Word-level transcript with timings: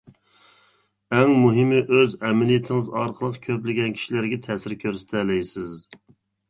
ئەڭ 1.17 1.33
مۇھىمى 1.43 1.83
ئۆز 1.97 2.15
ئەمەلىيىتىڭىز 2.31 2.89
ئارقىلىق 2.97 3.39
كۆپلىگەن 3.47 3.95
كىشىلەرگە 4.01 4.45
تەسىر 4.49 4.79
كۆرسىتەلەيسىز. 4.87 5.81